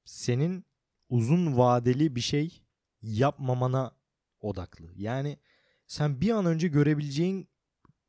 [0.05, 0.65] senin
[1.09, 2.63] uzun vadeli bir şey
[3.03, 3.93] yapmamana
[4.41, 4.93] odaklı.
[4.97, 5.39] Yani
[5.87, 7.49] sen bir an önce görebileceğin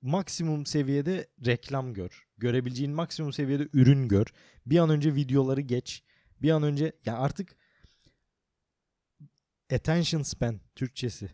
[0.01, 2.27] maksimum seviyede reklam gör.
[2.37, 4.25] Görebileceğin maksimum seviyede ürün gör.
[4.65, 6.03] Bir an önce videoları geç.
[6.41, 7.55] Bir an önce ya artık
[9.73, 11.29] attention span Türkçesi.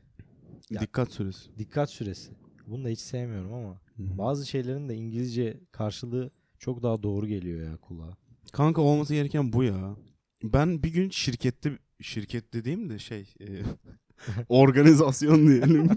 [0.69, 1.57] Ya- Dikkat süresi.
[1.57, 2.31] Dikkat süresi.
[2.67, 7.77] Bunu da hiç sevmiyorum ama bazı şeylerin de İngilizce karşılığı çok daha doğru geliyor ya
[7.77, 8.17] kulağa.
[8.53, 9.95] Kanka olması gereken bu ya.
[10.43, 13.47] Ben bir gün şirkette şirket dediğim de şey e,
[14.49, 15.89] organizasyon diyelim.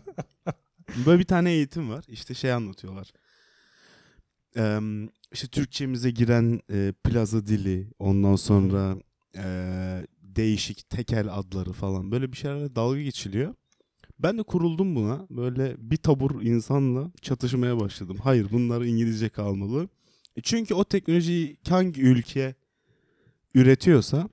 [1.06, 2.04] Böyle bir tane eğitim var.
[2.08, 3.12] İşte şey anlatıyorlar.
[4.56, 8.96] Eee işte Türkçemize giren e, plaza dili, ondan sonra
[9.36, 9.46] e,
[10.22, 13.54] değişik tekel adları falan böyle bir şeylerle dalga geçiliyor.
[14.18, 15.26] Ben de kuruldum buna.
[15.30, 18.16] Böyle bir tabur insanla çatışmaya başladım.
[18.22, 19.88] Hayır bunlar İngilizce kalmalı.
[20.36, 22.54] E Çünkü o teknolojiyi hangi ülke
[23.54, 24.28] üretiyorsa.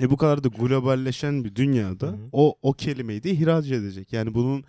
[0.00, 2.28] E bu kadar da globalleşen bir dünyada Hı hı.
[2.32, 4.12] o o kelimeyi de ihraç edecek.
[4.12, 4.64] Yani bunun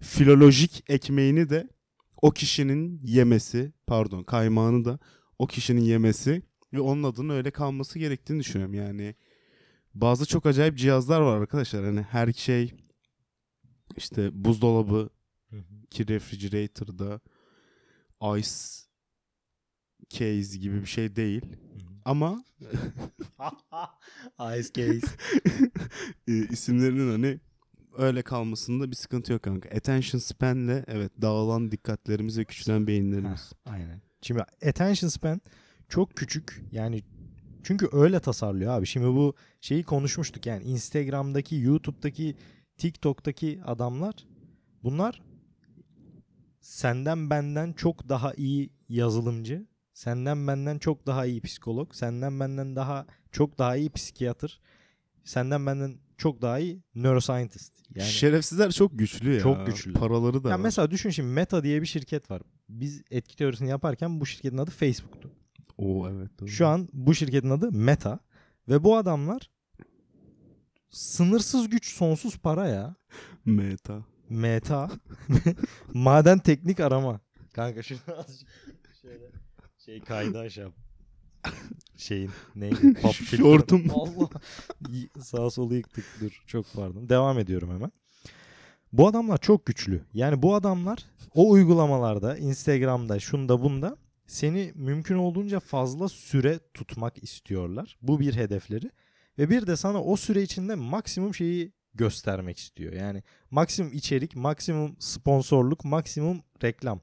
[0.00, 1.68] filolojik ekmeğini de
[2.22, 4.98] o kişinin yemesi, pardon, kaymağını da
[5.38, 8.74] o kişinin yemesi ve onun adının öyle kalması gerektiğini düşünüyorum.
[8.74, 9.14] Yani
[9.94, 11.84] bazı çok acayip cihazlar var arkadaşlar.
[11.84, 12.72] Hani her şey
[13.96, 15.10] işte buzdolabı
[15.90, 17.20] ki refrigerator'da
[18.38, 18.50] ice
[20.08, 21.42] case gibi bir şey değil.
[22.04, 22.44] Ama
[24.58, 25.06] Ice case.
[26.28, 27.40] e, isimlerinin hani
[27.98, 29.68] öyle kalmasında bir sıkıntı yok kanka.
[29.68, 33.52] Attention span'le evet dağılan dikkatlerimiz ve küçülen beyinlerimiz.
[33.66, 34.02] Aynen.
[34.22, 35.40] Şimdi attention span
[35.88, 36.64] çok küçük.
[36.72, 37.02] Yani
[37.62, 38.86] çünkü öyle tasarlıyor abi.
[38.86, 42.36] Şimdi bu şeyi konuşmuştuk yani Instagram'daki, YouTube'daki,
[42.76, 44.14] TikTok'taki adamlar
[44.82, 45.22] bunlar
[46.60, 53.06] senden benden çok daha iyi yazılımcı, senden benden çok daha iyi psikolog, senden benden daha
[53.32, 54.60] çok daha iyi psikiyatr,
[55.24, 57.72] senden benden çok daha iyi neuroscientist.
[57.94, 59.40] Yani Şerefsizler çok güçlü ya.
[59.40, 59.92] Çok güçlü.
[59.92, 60.60] Paraları da ya var.
[60.60, 62.42] mesela düşün şimdi Meta diye bir şirket var.
[62.68, 65.30] Biz etki teorisini yaparken bu şirketin adı Facebook'tu.
[65.78, 66.30] Oo evet.
[66.40, 66.48] doğru.
[66.48, 68.18] Şu an bu şirketin adı Meta
[68.68, 69.50] ve bu adamlar
[70.90, 72.94] sınırsız güç sonsuz para ya.
[73.44, 74.04] Meta.
[74.28, 74.90] Meta.
[75.94, 77.20] Maden teknik arama.
[77.52, 78.48] Kanka şunu azıcık
[79.02, 79.41] şöyle
[79.84, 80.72] şey kaydı aşağı.
[81.96, 82.94] Şeyin neydi?
[82.94, 83.14] Pop.
[83.14, 83.90] Şortum.
[83.90, 84.28] Allah.
[85.20, 86.04] Sağa sola yıktık.
[86.20, 87.08] Dur çok pardon.
[87.08, 87.92] Devam ediyorum hemen.
[88.92, 90.04] Bu adamlar çok güçlü.
[90.14, 97.98] Yani bu adamlar o uygulamalarda, Instagram'da, şunda bunda seni mümkün olduğunca fazla süre tutmak istiyorlar.
[98.02, 98.90] Bu bir hedefleri.
[99.38, 102.92] Ve bir de sana o süre içinde maksimum şeyi göstermek istiyor.
[102.92, 107.00] Yani maksimum içerik, maksimum sponsorluk, maksimum reklam.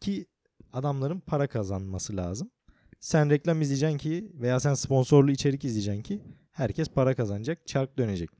[0.00, 0.26] Ki
[0.72, 2.50] adamların para kazanması lazım.
[3.00, 8.30] Sen reklam izleyeceksin ki veya sen sponsorlu içerik izleyeceksin ki herkes para kazanacak, çark dönecek.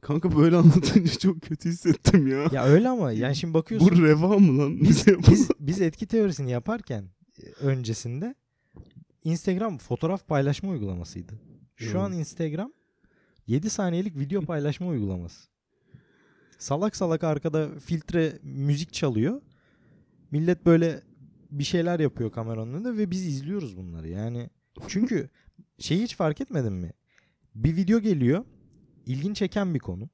[0.00, 2.48] Kanka böyle anlatınca çok kötü hissettim ya.
[2.52, 4.80] Ya öyle ama yani şimdi bakıyorsun Bu reva mı lan?
[4.80, 7.04] biz, biz, biz etki teorisini yaparken
[7.42, 8.34] e, öncesinde
[9.24, 11.32] Instagram fotoğraf paylaşma uygulamasıydı.
[11.76, 12.72] Şu an Instagram
[13.46, 15.48] 7 saniyelik video paylaşma uygulaması.
[16.58, 19.40] Salak salak arkada filtre müzik çalıyor.
[20.30, 21.02] Millet böyle
[21.50, 24.08] bir şeyler yapıyor kameranın önünde ve biz izliyoruz bunları.
[24.08, 24.50] Yani
[24.88, 25.28] çünkü
[25.78, 26.92] şeyi hiç fark etmedin mi?
[27.54, 28.44] Bir video geliyor.
[29.06, 30.08] ilgin çeken bir konu.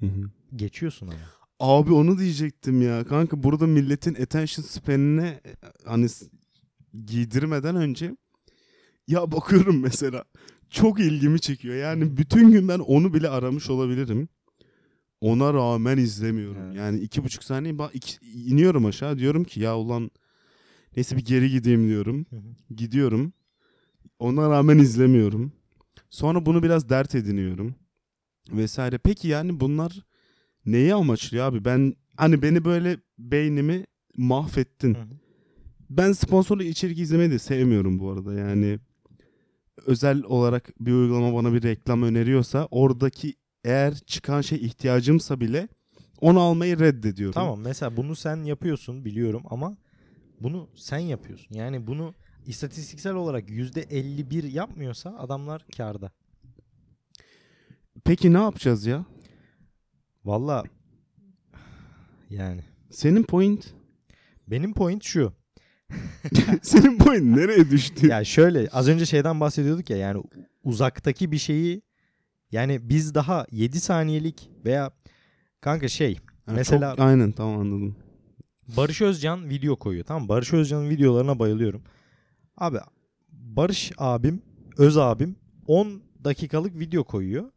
[0.00, 0.30] Hı hı.
[0.56, 1.16] Geçiyorsun ama.
[1.60, 3.04] Abi onu diyecektim ya.
[3.04, 5.40] Kanka burada milletin attention span'ine
[5.84, 6.06] hani
[7.06, 8.16] giydirmeden önce
[9.08, 10.24] ya bakıyorum mesela
[10.70, 11.74] çok ilgimi çekiyor.
[11.74, 14.28] Yani bütün gün ben onu bile aramış olabilirim.
[15.20, 16.62] Ona rağmen izlemiyorum.
[16.66, 16.76] Evet.
[16.76, 20.10] Yani iki buçuk saniye ba- iki- iniyorum aşağı diyorum ki ya ulan
[20.96, 22.26] neyse bir geri gideyim diyorum.
[22.76, 23.32] Gidiyorum.
[24.18, 25.52] Ona rağmen izlemiyorum.
[26.10, 27.74] Sonra bunu biraz dert ediniyorum.
[28.52, 28.98] Vesaire.
[28.98, 30.04] Peki yani bunlar
[30.66, 31.64] neyi amaçlıyor abi?
[31.64, 34.96] Ben hani beni böyle beynimi mahvettin.
[35.90, 38.34] Ben sponsorlu içerik izlemeyi de sevmiyorum bu arada.
[38.34, 38.78] Yani
[39.86, 45.68] özel olarak bir uygulama bana bir reklam öneriyorsa oradaki eğer çıkan şey ihtiyacımsa bile
[46.20, 47.34] onu almayı reddediyorum.
[47.34, 49.76] Tamam mesela bunu sen yapıyorsun biliyorum ama
[50.40, 51.54] bunu sen yapıyorsun.
[51.54, 52.14] Yani bunu
[52.46, 56.10] istatistiksel olarak %51 yapmıyorsa adamlar karda.
[58.04, 59.04] Peki ne yapacağız ya?
[60.24, 60.64] Valla
[62.30, 63.74] yani Senin point
[64.48, 65.32] benim point şu.
[66.62, 68.06] senin point nereye düştü?
[68.06, 70.22] Ya şöyle az önce şeyden bahsediyorduk ya yani
[70.64, 71.82] uzaktaki bir şeyi
[72.52, 74.90] yani biz daha 7 saniyelik veya
[75.60, 77.96] kanka şey Ha, mesela- çok- aynen tamam anladım.
[78.76, 80.28] Barış Özcan video koyuyor tamam?
[80.28, 81.82] Barış Özcan'ın videolarına bayılıyorum.
[82.56, 82.78] Abi
[83.32, 84.42] Barış abim,
[84.78, 87.50] Öz abim 10 dakikalık video koyuyor.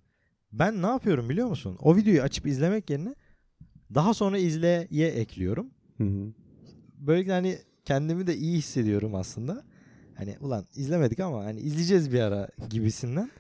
[0.52, 1.78] Ben ne yapıyorum biliyor musun?
[1.82, 3.16] O videoyu açıp izlemek yerine
[3.96, 5.70] daha sonra izleye ekliyorum.
[5.98, 6.34] Hı hı.
[6.98, 9.64] Böylelikle hani kendimi de iyi hissediyorum aslında.
[10.16, 13.32] Hani ulan izlemedik ama hani izleyeceğiz bir ara gibisinden.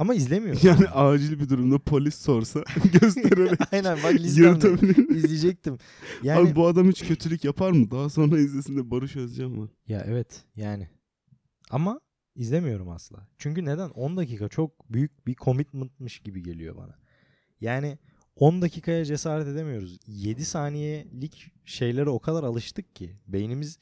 [0.00, 0.60] Ama izlemiyorum.
[0.64, 2.64] Yani acil bir durumda polis sorsa
[3.00, 5.78] göstererek Aynen bak listemde izleyecektim.
[6.22, 7.90] Yani Abi bu adam hiç kötülük yapar mı?
[7.90, 9.70] Daha sonra izlesin de Barış Özcan var.
[9.88, 10.88] Ya evet yani.
[11.70, 12.00] Ama
[12.36, 13.28] izlemiyorum asla.
[13.38, 13.90] Çünkü neden?
[13.90, 16.94] 10 dakika çok büyük bir commitment'mış gibi geliyor bana.
[17.60, 17.98] Yani
[18.36, 19.98] 10 dakikaya cesaret edemiyoruz.
[20.06, 23.78] 7 saniyelik şeylere o kadar alıştık ki beynimiz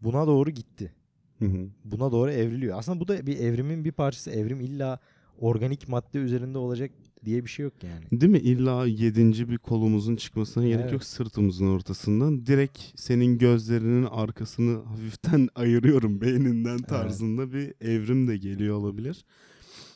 [0.00, 0.94] buna doğru gitti.
[1.38, 1.68] Hı hı.
[1.84, 2.78] Buna doğru evriliyor.
[2.78, 4.30] Aslında bu da bir evrimin bir parçası.
[4.30, 5.00] Evrim illa
[5.40, 6.90] organik madde üzerinde olacak
[7.24, 8.20] diye bir şey yok yani.
[8.20, 8.38] Değil mi?
[8.38, 10.92] İlla yedinci bir kolumuzun çıkmasına gerek Evet.
[10.92, 12.46] yok sırtımızın ortasından.
[12.46, 19.24] Direkt senin gözlerinin arkasını hafiften ayırıyorum beyninden tarzında bir evrim de geliyor olabilir.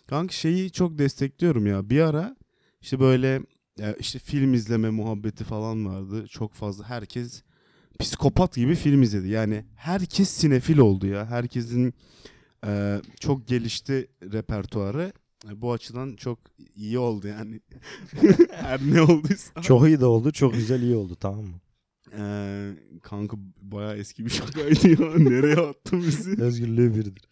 [0.06, 1.90] Kanka şeyi çok destekliyorum ya.
[1.90, 2.36] Bir ara
[2.80, 3.42] işte böyle
[3.98, 6.26] işte film izleme muhabbeti falan vardı.
[6.28, 7.42] Çok fazla herkes
[7.98, 9.28] psikopat gibi film izledi.
[9.28, 11.26] Yani herkes sinefil oldu ya.
[11.26, 11.94] Herkesin
[12.66, 15.12] e, çok gelişti repertuarı.
[15.48, 16.38] E, Bu açıdan çok
[16.74, 17.60] iyi oldu yani.
[18.50, 19.62] Her ne olduysa.
[19.62, 20.32] Çok iyi de oldu.
[20.32, 21.60] Çok güzel iyi oldu tamam mı?
[22.18, 22.72] Ee,
[23.02, 25.10] kanka bayağı eski bir şakaydı ya.
[25.18, 26.42] Nereye attın bizi?
[26.42, 27.24] Özgürlüğü birdir.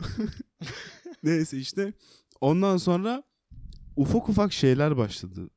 [1.22, 1.92] Neyse işte.
[2.40, 3.22] Ondan sonra
[3.96, 5.50] ufak ufak şeyler başladı.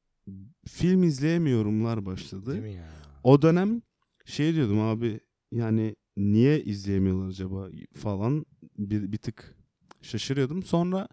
[0.67, 2.51] Film izleyemiyorumlar başladı.
[2.51, 2.89] Değil mi ya?
[3.23, 3.81] O dönem
[4.25, 5.19] şey diyordum abi
[5.51, 8.45] yani niye izleyemiyorlar acaba falan
[8.77, 9.55] bir, bir tık
[10.01, 10.63] şaşırıyordum.
[10.63, 11.07] Sonra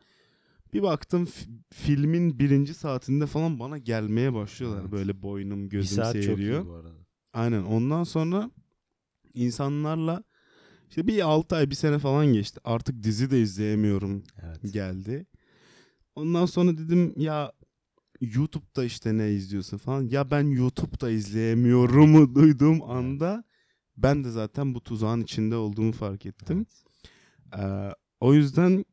[0.75, 4.81] bir baktım fi- filmin birinci saatinde falan bana gelmeye başlıyorlar.
[4.81, 4.93] Evet.
[4.93, 6.63] Böyle boynum Bir gözüm saat çok seyiriyor.
[6.63, 6.89] iyi bu arada.
[7.33, 8.51] Aynen ondan sonra
[9.35, 10.25] insanlarla
[10.89, 12.61] işte bir 6 ay bir sene falan geçti.
[12.65, 14.73] Artık dizi de izleyemiyorum Evet.
[14.73, 15.27] geldi.
[16.15, 17.53] Ondan sonra dedim ya
[18.21, 20.03] YouTube'da işte ne izliyorsun falan.
[20.03, 23.45] Ya ben YouTube'da izleyemiyorumu duyduğum anda
[23.97, 26.67] ben de zaten bu tuzağın içinde olduğumu fark ettim.
[27.53, 27.65] Evet.
[27.65, 28.85] Ee, o yüzden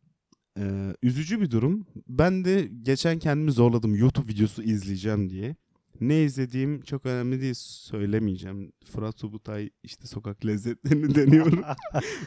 [0.59, 1.85] Ee, üzücü bir durum.
[2.07, 5.55] Ben de geçen kendimi zorladım YouTube videosu izleyeceğim diye.
[6.01, 8.71] Ne izlediğim çok önemli değil söylemeyeceğim.
[8.85, 11.61] Fırat Subutay işte sokak lezzetlerini deniyorum.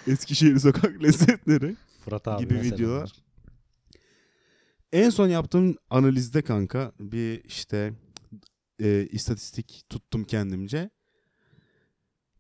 [0.07, 3.13] Eskişehir sokak lezzetleri Fırat abi gibi videolar.
[4.93, 7.93] En son yaptığım analizde kanka bir işte
[8.83, 10.91] e, istatistik tuttum kendimce.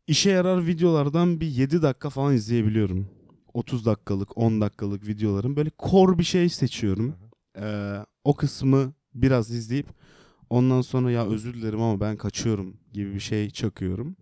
[0.07, 3.09] İşe yarar videolardan bir 7 dakika falan izleyebiliyorum.
[3.55, 7.17] 30 dakikalık, 10 dakikalık videoların böyle kor bir şey seçiyorum.
[7.59, 9.87] Ee, o kısmı biraz izleyip
[10.51, 14.17] ondan sonra ya özür dilerim ama ben kaçıyorum gibi bir şey çakıyorum.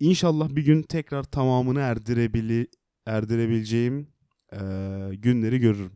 [0.00, 2.66] İnşallah bir gün tekrar tamamını erdirebili
[3.06, 4.08] erdirebileceğim
[4.52, 4.58] e,
[5.12, 5.92] günleri görürüm.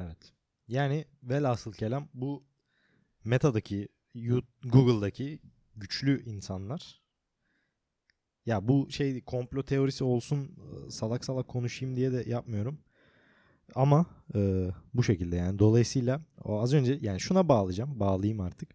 [0.00, 0.32] Evet.
[0.68, 2.44] Yani velhasıl kelam bu
[3.24, 3.88] Meta'daki,
[4.64, 5.40] Google'daki
[5.76, 7.00] güçlü insanlar
[8.48, 12.78] ya bu şey komplo teorisi olsun e, salak salak konuşayım diye de yapmıyorum.
[13.74, 18.00] Ama e, bu şekilde yani dolayısıyla o az önce yani şuna bağlayacağım.
[18.00, 18.68] Bağlayayım artık.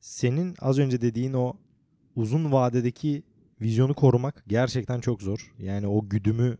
[0.00, 1.56] Senin az önce dediğin o
[2.16, 3.22] uzun vadedeki
[3.60, 5.54] vizyonu korumak gerçekten çok zor.
[5.58, 6.58] Yani o güdümü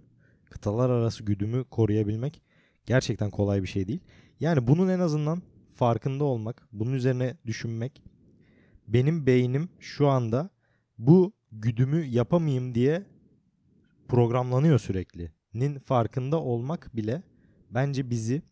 [0.51, 2.43] kıtalar arası güdümü koruyabilmek
[2.87, 4.01] gerçekten kolay bir şey değil.
[4.41, 5.43] Yani bunun en azından
[5.75, 8.03] farkında olmak, bunun üzerine düşünmek
[8.89, 10.51] benim beynim şu anda
[10.99, 13.07] bu güdümü yapamayayım diye
[14.09, 15.33] programlanıyor sürekli.
[15.55, 17.23] Nin farkında olmak bile
[17.71, 18.43] bence bizi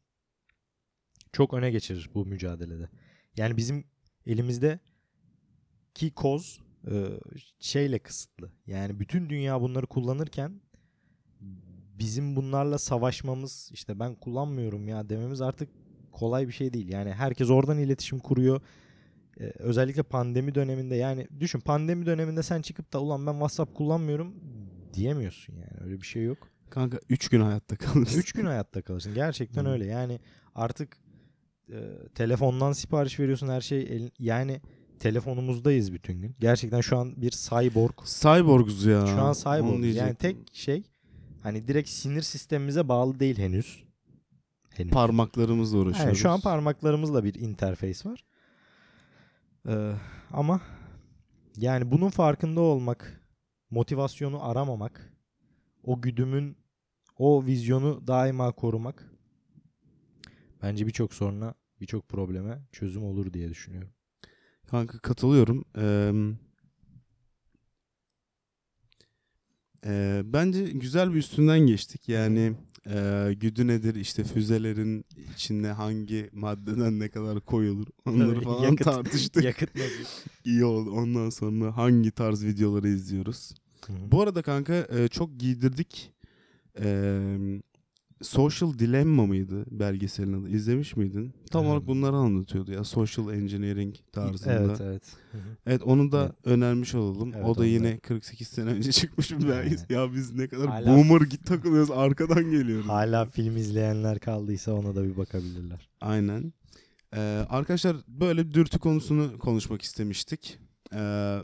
[1.33, 2.89] çok öne geçirir bu mücadelede.
[3.37, 3.85] Yani bizim
[4.27, 4.79] elimizde
[5.95, 6.61] ki koz
[6.91, 7.07] e,
[7.59, 8.53] şeyle kısıtlı.
[8.67, 10.61] Yani bütün dünya bunları kullanırken
[11.99, 15.69] bizim bunlarla savaşmamız işte ben kullanmıyorum ya dememiz artık
[16.13, 16.89] kolay bir şey değil.
[16.89, 18.61] Yani herkes oradan iletişim kuruyor.
[19.41, 24.35] Ee, özellikle pandemi döneminde yani düşün pandemi döneminde sen çıkıp da ulan ben WhatsApp kullanmıyorum
[24.95, 26.49] diyemiyorsun yani öyle bir şey yok.
[26.71, 28.19] Kanka 3 gün hayatta kalırsın.
[28.19, 29.15] 3 gün hayatta kalırsın.
[29.15, 29.69] Gerçekten Hı.
[29.69, 29.87] öyle.
[29.87, 30.21] Yani
[30.55, 30.97] artık
[31.73, 31.79] e,
[32.15, 34.61] telefondan sipariş veriyorsun her şey el- yani
[34.99, 36.35] telefonumuzdayız bütün gün.
[36.41, 39.07] Gerçekten şu an bir cyborg Cyborguz ya.
[39.07, 39.85] Şu an cyborg.
[39.85, 40.83] Yani tek şey
[41.43, 43.85] hani direkt sinir sistemimize bağlı değil henüz.
[44.71, 44.93] Henüz.
[44.93, 46.07] parmaklarımızla uğraşıyoruz.
[46.07, 48.25] Yani şu an parmaklarımızla bir interface var.
[49.69, 49.93] Ee,
[50.33, 50.61] ama
[51.57, 53.23] yani bunun farkında olmak,
[53.71, 55.13] motivasyonu aramamak,
[55.83, 56.57] o güdümün,
[57.17, 59.11] o vizyonu daima korumak
[60.63, 63.91] bence birçok soruna, birçok probleme çözüm olur diye düşünüyorum.
[64.67, 65.65] Kanka katılıyorum.
[65.77, 66.13] Ee,
[69.87, 72.09] e, bence güzel bir üstünden geçtik.
[72.09, 78.63] Yani e, güdü nedir işte füzelerin içine hangi maddeden ne kadar koyulur onları Tabii, falan
[78.73, 79.45] yakıt- tartıştık.
[79.45, 80.05] Yakıt nasıl?
[80.45, 80.91] İyi oldu.
[80.91, 83.55] Ondan sonra hangi tarz videoları izliyoruz.
[83.89, 86.13] Bu arada kanka e, çok giydirdik.
[86.81, 86.87] E,
[88.23, 90.49] Social Dilemma mıydı belgeselin adı?
[90.49, 91.33] İzlemiş miydin?
[91.51, 91.71] Tam Evet.
[91.73, 92.85] olarak bunları anlatıyordu ya.
[92.85, 94.53] Social Engineering tarzında.
[94.53, 95.03] Evet evet.
[95.67, 96.35] Evet onu da Evet.
[96.45, 97.33] önermiş olalım.
[97.35, 98.01] Evet, o da yine da.
[98.01, 99.79] 48 sene önce çıkmış bir belgesel.
[99.79, 99.91] Evet.
[99.91, 102.89] Ya biz ne kadar Hala- boomer git takılıyoruz arkadan geliyoruz.
[102.89, 105.89] Hala film izleyenler kaldıysa ona da bir bakabilirler.
[106.01, 106.53] Aynen.
[107.17, 110.59] Ee, arkadaşlar böyle bir dürtü konusunu konuşmak istemiştik.
[110.95, 111.39] Ee,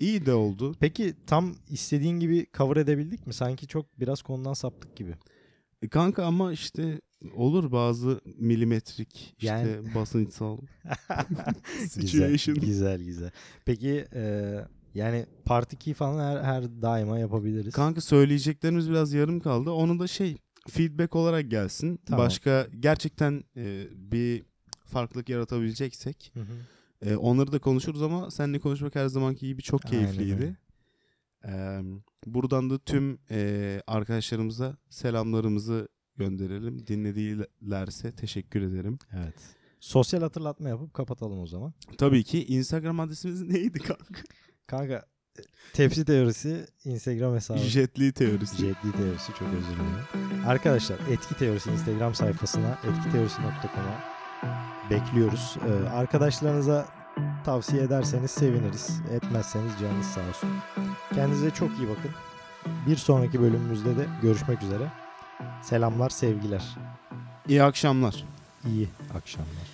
[0.00, 0.74] iyi de oldu.
[0.80, 3.32] Peki tam istediğin gibi cover edebildik mi?
[3.34, 5.14] Sanki çok biraz konudan saptık gibi.
[5.82, 7.00] E, kanka ama işte
[7.34, 10.58] olur bazı milimetrik işte Yani- basınçsal
[11.96, 12.54] güzel, situation.
[12.66, 13.30] güzel güzel.
[13.64, 14.54] Peki e,
[14.94, 17.74] yani part 2 falan her, her daima yapabiliriz.
[17.74, 19.70] Kanka söyleyeceklerimiz biraz yarım kaldı.
[19.70, 20.36] Onu da şey
[20.68, 22.00] feedback olarak gelsin.
[22.06, 22.26] Tamam.
[22.26, 24.42] Başka gerçekten e, bir
[24.84, 27.10] farklılık yaratabileceksek Hı hı.
[27.10, 30.34] e, onları da konuşuruz ama seninle konuşmak her zamanki gibi çok Aynen keyifliydi.
[30.34, 30.56] öyle.
[31.48, 31.80] E,
[32.26, 36.86] buradan da tüm e, arkadaşlarımıza selamlarımızı gönderelim.
[36.86, 38.98] Dinledilerse teşekkür ederim.
[39.12, 39.34] Evet.
[39.80, 41.72] Sosyal hatırlatma yapıp kapatalım o zaman.
[41.98, 44.22] Tabii ki Instagram adresimiz neydi kanka?
[44.66, 45.06] Kanka
[45.38, 47.58] e, tepsi teorisi Instagram hesabı.
[47.58, 48.56] Jetli teorisi.
[48.56, 50.46] Jetli teorisi çok özür dilerim.
[50.46, 54.12] Arkadaşlar etki teorisi Instagram sayfasına etkiteorisi.com'a
[54.90, 55.56] bekliyoruz.
[55.66, 57.01] Ee, arkadaşlarınıza
[57.44, 59.00] tavsiye ederseniz seviniriz.
[59.12, 60.50] Etmezseniz canınız sağ olsun.
[61.14, 62.10] Kendinize çok iyi bakın.
[62.86, 64.88] Bir sonraki bölümümüzde de görüşmek üzere.
[65.62, 66.64] Selamlar, sevgiler.
[67.48, 68.24] İyi akşamlar.
[68.66, 69.71] İyi akşamlar.